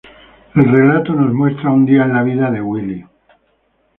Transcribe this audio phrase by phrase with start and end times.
[0.55, 3.07] El relato nos muestra un día en la vida de Willie.